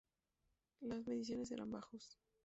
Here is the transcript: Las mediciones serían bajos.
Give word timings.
Las 0.79 1.05
mediciones 1.05 1.49
serían 1.49 1.69
bajos. 1.71 2.17